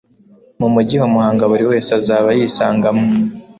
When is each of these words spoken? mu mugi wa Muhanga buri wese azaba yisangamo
mu 0.59 0.67
mugi 0.73 0.95
wa 1.01 1.07
Muhanga 1.13 1.43
buri 1.51 1.63
wese 1.71 1.89
azaba 1.99 2.29
yisangamo 2.37 3.05